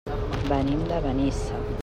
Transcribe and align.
Venim 0.47 0.81
de 0.93 0.99
Benissa. 1.05 1.63